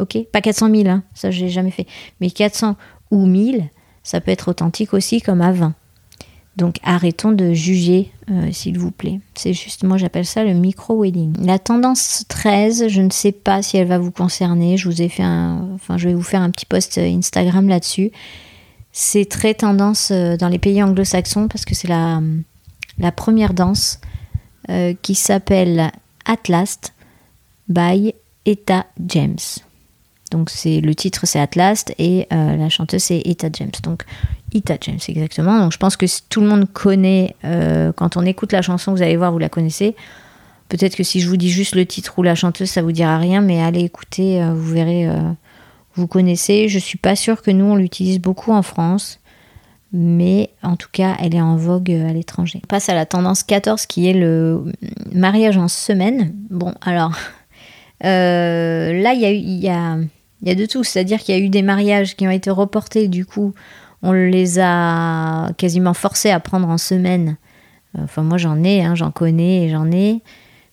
[0.00, 0.16] Ok?
[0.32, 1.86] Pas 400 000, hein, ça j'ai jamais fait.
[2.22, 2.76] Mais 400
[3.10, 3.64] ou 1000,
[4.04, 5.74] ça peut être authentique aussi comme à 20.
[6.56, 9.20] Donc arrêtons de juger, euh, s'il vous plaît.
[9.34, 11.44] C'est juste, moi j'appelle ça le micro-wedding.
[11.44, 14.78] La tendance 13, je ne sais pas si elle va vous concerner.
[14.78, 18.12] Je vous ai fait un, enfin, je vais vous faire un petit post Instagram là-dessus.
[18.96, 22.22] C'est très tendance euh, dans les pays anglo-saxons parce que c'est la,
[23.16, 24.00] première danse
[24.70, 25.90] euh, qui s'appelle
[26.24, 26.78] Atlas.
[27.68, 28.14] by
[28.46, 29.58] Etta James.
[30.30, 33.72] Donc c'est le titre c'est Atlas et euh, la chanteuse c'est Etta James.
[33.82, 34.04] Donc
[34.52, 35.58] Etta James exactement.
[35.58, 37.34] Donc je pense que tout le monde connaît
[37.96, 39.96] quand on écoute la chanson, vous allez voir, vous la connaissez.
[40.68, 43.18] Peut-être que si je vous dis juste le titre ou la chanteuse, ça vous dira
[43.18, 45.08] rien, mais allez écouter, vous verrez,
[45.94, 46.68] vous connaissez.
[46.68, 49.20] Je suis pas sûre que nous on l'utilise beaucoup en France,
[49.92, 52.60] mais en tout cas elle est en vogue à l'étranger.
[52.64, 54.64] On passe à la tendance 14 qui est le
[55.12, 56.34] mariage en semaine.
[56.50, 57.12] Bon alors
[58.00, 59.98] là il y a, y a
[60.44, 63.08] y a de tout, c'est-à-dire qu'il y a eu des mariages qui ont été reportés,
[63.08, 63.54] du coup,
[64.02, 67.36] on les a quasiment forcés à prendre en semaine.
[67.98, 70.20] Enfin, moi j'en ai, hein, j'en connais et j'en ai,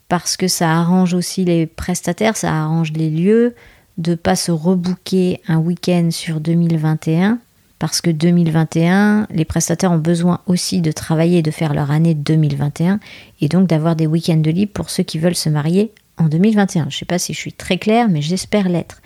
[0.10, 3.56] parce que ça arrange aussi les prestataires, ça arrange les lieux,
[3.98, 7.40] de pas se rebooker un week-end sur 2021,
[7.80, 13.00] parce que 2021, les prestataires ont besoin aussi de travailler de faire leur année 2021,
[13.42, 16.84] et donc d'avoir des week-ends de libre pour ceux qui veulent se marier en 2021.
[16.84, 19.02] Je ne sais pas si je suis très claire, mais j'espère l'être.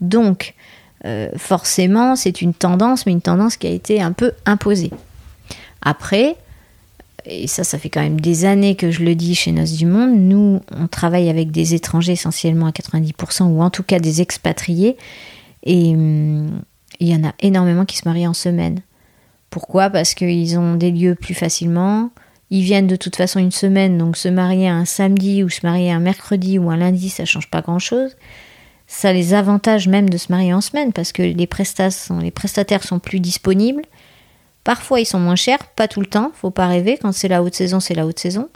[0.00, 0.54] Donc,
[1.04, 4.90] euh, forcément, c'est une tendance, mais une tendance qui a été un peu imposée.
[5.82, 6.36] Après,
[7.30, 9.86] et ça, ça fait quand même des années que je le dis chez Noces du
[9.86, 14.20] Monde, nous, on travaille avec des étrangers essentiellement à 90%, ou en tout cas des
[14.20, 14.96] expatriés,
[15.62, 16.60] et hum,
[16.98, 18.80] il y en a énormément qui se marient en semaine.
[19.48, 19.90] Pourquoi?
[19.90, 22.10] Parce qu'ils ont des lieux plus facilement,
[22.50, 25.92] ils viennent de toute façon une semaine, donc se marier un samedi ou se marier
[25.92, 28.16] un mercredi ou un lundi, ça change pas grand-chose.
[28.88, 32.98] Ça les avantage même de se marier en semaine parce que les, les prestataires sont
[32.98, 33.82] plus disponibles.
[34.64, 36.98] Parfois, ils sont moins chers, pas tout le temps, faut pas rêver.
[37.00, 38.48] Quand c'est la haute saison, c'est la haute saison.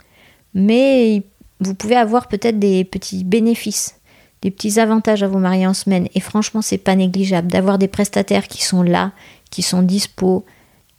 [0.53, 1.23] Mais
[1.59, 3.99] vous pouvez avoir peut-être des petits bénéfices,
[4.41, 6.07] des petits avantages à vous marier en semaine.
[6.13, 9.11] Et franchement, c'est pas négligeable d'avoir des prestataires qui sont là,
[9.49, 10.45] qui sont dispo,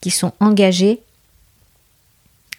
[0.01, 1.01] qui sont engagés.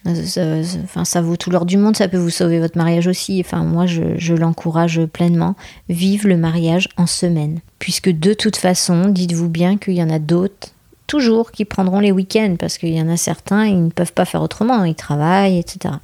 [0.06, 3.42] Euh, enfin, ça vaut tout l'or du monde, ça peut vous sauver votre mariage aussi.
[3.46, 5.56] Enfin, moi, je, l'encourage pleinement.
[5.90, 7.60] Vive le mariage en semaine.
[7.80, 10.70] Puisque de toute façon, dites-vous bien qu'il y en a d'autres,
[11.08, 14.26] toujours, qui prendront les week-ends, parce qu'il y en a certains, ils ne peuvent pas
[14.26, 15.96] faire autrement, ils travaillent, etc.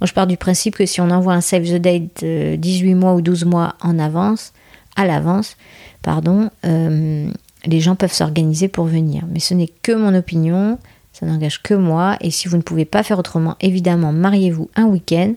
[0.00, 3.14] Moi, je pars du principe que si on envoie un save the date 18 mois
[3.14, 4.52] ou 12 mois en avance,
[4.96, 5.56] à l'avance,
[6.02, 7.30] pardon, euh,
[7.64, 9.24] les gens peuvent s'organiser pour venir.
[9.30, 10.78] Mais ce n'est que mon opinion.
[11.12, 12.16] Ça n'engage que moi.
[12.20, 15.34] Et si vous ne pouvez pas faire autrement, évidemment, mariez-vous un week-end.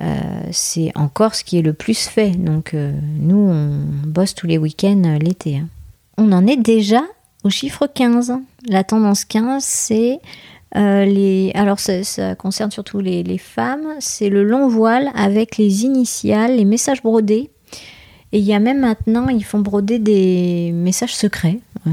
[0.00, 0.18] Euh,
[0.50, 2.30] c'est encore ce qui est le plus fait.
[2.30, 5.58] Donc euh, nous, on bosse tous les week-ends euh, l'été.
[5.58, 5.68] Hein.
[6.16, 7.02] On en est déjà
[7.44, 8.34] au chiffre 15.
[8.68, 10.20] La tendance 15, c'est
[10.74, 11.52] les...
[11.54, 13.86] Alors ça, concerne surtout les, femmes.
[14.00, 17.50] C'est le long voile avec les initiales, les messages brodés.
[18.32, 21.58] Et il y a même maintenant, ils font broder des messages secrets.
[21.86, 21.90] Euh,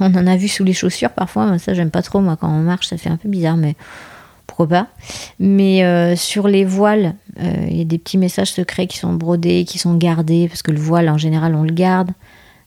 [0.00, 2.62] on en a vu sous les chaussures parfois, ça j'aime pas trop moi quand on
[2.62, 3.74] marche, ça fait un peu bizarre, mais
[4.46, 4.86] pourquoi pas.
[5.38, 9.12] Mais euh, sur les voiles, euh, il y a des petits messages secrets qui sont
[9.12, 12.12] brodés, qui sont gardés, parce que le voile en général on le garde,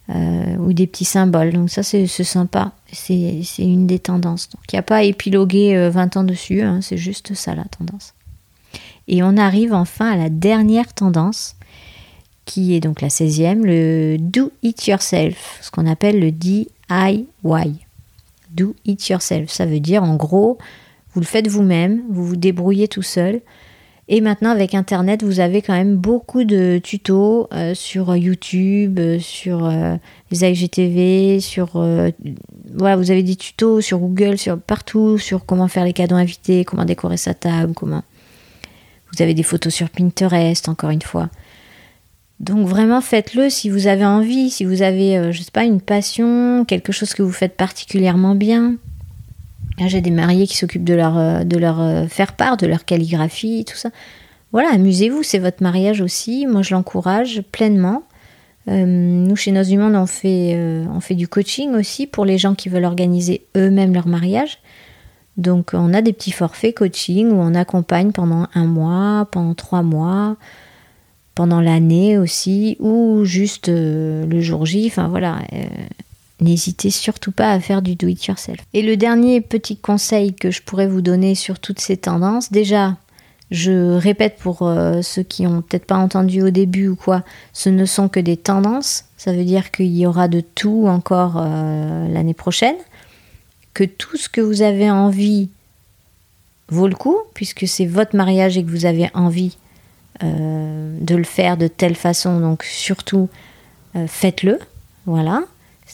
[0.09, 1.53] ou des petits symboles.
[1.53, 4.49] Donc ça c'est sympa, c'est une des tendances.
[4.49, 7.65] Donc il n'y a pas à épiloguer 20 ans dessus, hein, c'est juste ça la
[7.65, 8.13] tendance.
[9.07, 11.55] Et on arrive enfin à la dernière tendance
[12.45, 17.25] qui est donc la 16e, le Do It Yourself, ce qu'on appelle le DIY.
[18.51, 20.57] Do It Yourself, ça veut dire en gros,
[21.13, 23.41] vous le faites vous-même, vous vous débrouillez tout seul.
[24.09, 29.19] Et maintenant, avec Internet, vous avez quand même beaucoup de tutos euh, sur YouTube, euh,
[29.19, 29.95] sur euh,
[30.31, 31.85] les IGTV, sur...
[32.73, 36.63] voilà, vous avez des tutos sur Google, sur partout, sur comment faire les cadeaux invités,
[36.63, 38.03] comment décorer sa table, comment...
[39.13, 41.29] Vous avez des photos sur Pinterest, encore une fois.
[42.39, 45.81] Donc vraiment faites-le si vous avez envie, si vous avez, euh, je sais pas, une
[45.81, 48.75] passion, quelque chose que vous faites particulièrement bien.
[49.85, 53.75] J'ai des mariés qui s'occupent de leur, euh, euh, faire part, de leur calligraphie, tout
[53.75, 53.89] ça.
[54.51, 56.47] Voilà, amusez-vous, c'est votre mariage aussi.
[56.47, 58.03] Moi, je l'encourage pleinement.
[58.67, 60.57] nous, chez Nos Monde, on fait,
[60.89, 64.59] on fait du coaching aussi pour les gens qui veulent organiser eux-mêmes leur mariage.
[65.35, 69.83] Donc, on a des petits forfaits coaching où on accompagne pendant un mois, pendant trois
[69.83, 70.37] mois
[71.37, 74.87] pendant l'année aussi, ou juste euh, le jour J.
[74.87, 75.65] Enfin voilà, euh,
[76.41, 78.59] n'hésitez surtout pas à faire du do-it-yourself.
[78.73, 82.97] Et le dernier petit conseil que je pourrais vous donner sur toutes ces tendances, déjà,
[83.51, 87.23] je répète pour euh, ceux qui ont peut-être pas entendu au début ou quoi,
[87.53, 89.05] ce ne sont que des tendances.
[89.17, 92.75] Ça veut dire qu'il y aura de tout encore l'année prochaine,
[93.73, 95.49] que tout ce que vous avez envie
[96.69, 99.57] vaut le coup, puisque c'est votre mariage et que vous avez envie
[100.23, 102.39] euh, de le faire de telle façon.
[102.39, 103.29] Donc surtout,
[103.95, 104.59] euh, faites-le.
[105.05, 105.43] Voilà.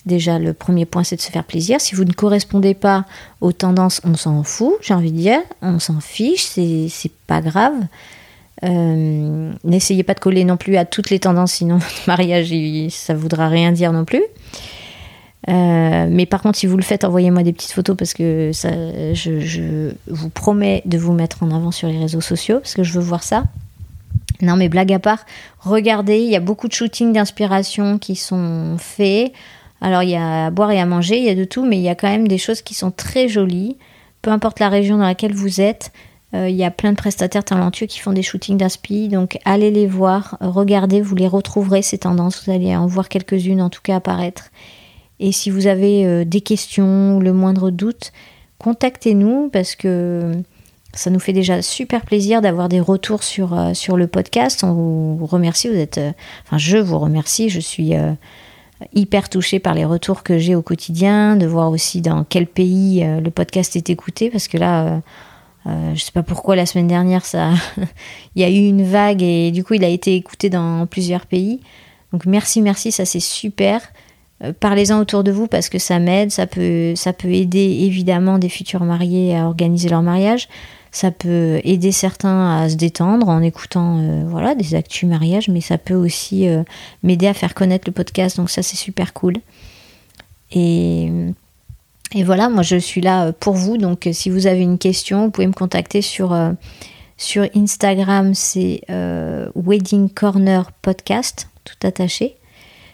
[0.05, 1.79] Déjà, le premier point, c'est de se faire plaisir.
[1.79, 3.05] Si vous ne correspondez pas
[3.41, 5.39] aux tendances, on s'en fout, j'ai envie de dire.
[5.61, 7.75] On s'en fiche, c'est pas grave.
[8.61, 12.53] N'essayez pas de coller non plus à toutes les tendances, sinon votre mariage,
[12.89, 14.23] ça voudra rien dire non plus.
[15.47, 18.69] mais par contre, si vous le faites, envoyez-moi des petites photos parce que ça,
[19.13, 22.83] je, je, vous promets de vous mettre en avant sur les réseaux sociaux parce que
[22.83, 23.43] je veux voir ça.
[24.41, 25.25] Non, mais blague à part,
[25.59, 29.31] regardez, il y a beaucoup de shootings d'inspiration qui sont faits.
[29.83, 31.77] Alors, il y a à boire et à manger, il y a de tout, mais
[31.77, 33.77] il y a quand même des choses qui sont très jolies.
[34.21, 35.91] Peu importe la région dans laquelle vous êtes,
[36.33, 39.09] euh, il y a plein de prestataires talentueux qui font des shootings d'inspi.
[39.09, 42.45] Donc, allez les voir, regardez, vous les retrouverez, ces tendances.
[42.45, 44.51] Vous allez en voir quelques-unes, en tout cas, apparaître.
[45.19, 48.13] Et si vous avez euh, des questions ou le moindre doute,
[48.59, 50.31] contactez-nous parce que
[50.93, 54.63] ça nous fait déjà super plaisir d'avoir des retours sur, euh, sur le podcast.
[54.63, 55.67] On vous remercie.
[55.67, 55.99] Vous êtes,
[56.45, 57.49] enfin, je vous remercie.
[57.49, 57.91] Je suis
[58.93, 63.03] hyper touchée par les retours que j'ai au quotidien, de voir aussi dans quel pays
[63.03, 65.01] le podcast est écouté, parce que là,
[65.65, 67.51] je sais pas pourquoi la semaine dernière, ça,
[68.35, 71.25] il y a eu une vague et du coup, il a été écouté dans plusieurs
[71.25, 71.61] pays.
[72.11, 73.81] Donc merci, merci, ça c'est super.
[74.59, 78.49] Parlez-en autour de vous parce que ça m'aide, ça peut, ça peut aider évidemment des
[78.49, 80.49] futurs mariés à organiser leur mariage.
[80.93, 85.59] Ça peut aider certains à se détendre en écoutant euh, voilà des actus mariage, mais
[85.59, 86.61] ça peut aussi euh,
[87.01, 88.37] m'aider à faire connaître le podcast.
[88.37, 89.37] Donc ça c'est super cool.
[90.51, 91.11] Et,
[92.13, 93.77] et, voilà, moi je suis là pour vous.
[93.77, 96.51] Donc si vous avez une question, vous pouvez me contacter sur, euh,
[97.17, 98.81] sur Instagram, c'est
[99.55, 102.35] Wedding Corner Podcast, tout attaché.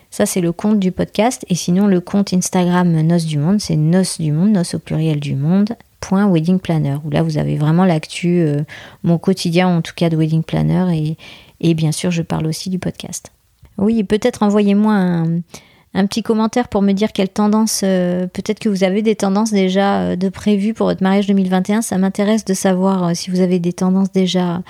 [0.09, 1.45] Ça, c'est le compte du podcast.
[1.49, 5.19] Et sinon, le compte Instagram Noce du Monde, c'est Noce du Monde, Noce au pluriel
[5.19, 5.75] du Monde,
[6.11, 8.61] Wedding Planner, où là vous avez vraiment l'actu, euh,
[9.03, 11.15] mon quotidien en tout cas de Wedding Planner,
[11.61, 13.31] et, bien sûr je parle aussi du podcast.
[13.77, 15.39] Oui, peut-être envoyez-moi un,
[15.93, 19.51] un, petit commentaire pour me dire quelle tendance, euh, peut-être que vous avez des tendances
[19.51, 23.59] déjà euh, de prévues pour votre mariage 2021, ça m'intéresse de savoir si vous avez
[23.59, 24.61] des tendances déjà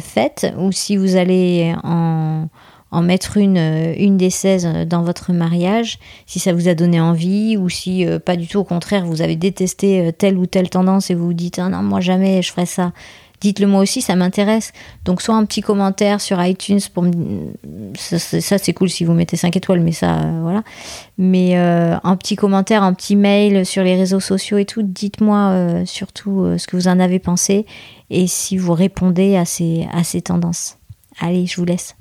[0.00, 2.48] faites ou si vous allez en
[2.94, 7.00] en mettre une, euh, des 16 euh, dans votre mariage, si ça vous a donné
[7.00, 10.70] envie ou si euh, pas du tout, au contraire, vous avez détesté telle ou telle
[10.70, 12.92] tendance et vous vous dites ah non, moi jamais je ferai ça.
[13.40, 14.72] Dites-le moi aussi, ça m'intéresse.
[15.04, 17.04] Donc soit un petit commentaire sur iTunes pour
[17.94, 20.62] ça, c'est cool si vous mettez 5 étoiles, mais ça voilà.
[21.18, 24.82] Mais un petit commentaire, un petit mail sur les réseaux sociaux et tout.
[24.82, 27.66] Dites-moi surtout ce que vous en avez pensé
[28.08, 30.78] et si vous répondez à à ces tendances.
[31.20, 31.96] Allez, je vous laisse.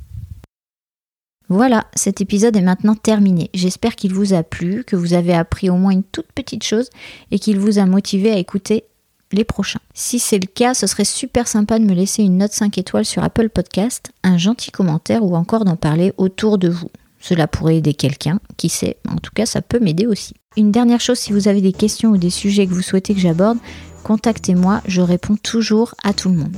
[1.50, 3.50] Voilà, cet épisode est maintenant terminé.
[3.54, 6.90] J'espère qu'il vous a plu, que vous avez appris au moins une toute petite chose
[7.32, 8.86] et qu'il vous a motivé à écouter
[9.34, 9.80] les prochains.
[9.94, 13.06] Si c'est le cas, ce serait super sympa de me laisser une note 5 étoiles
[13.06, 16.90] sur Apple Podcast, un gentil commentaire ou encore d'en parler autour de vous.
[17.20, 20.34] Cela pourrait aider quelqu'un, qui sait, en tout cas ça peut m'aider aussi.
[20.56, 23.20] Une dernière chose, si vous avez des questions ou des sujets que vous souhaitez que
[23.20, 23.58] j'aborde,
[24.04, 26.56] contactez-moi, je réponds toujours à tout le monde.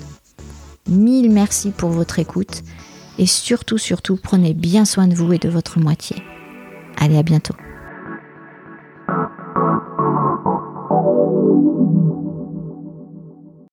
[0.90, 2.64] Mille merci pour votre écoute
[3.18, 6.18] et surtout, surtout, prenez bien soin de vous et de votre moitié.
[6.98, 7.56] Allez, à bientôt.